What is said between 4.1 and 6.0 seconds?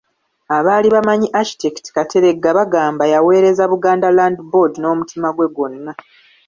Land Board n'omutima gwe gwonna.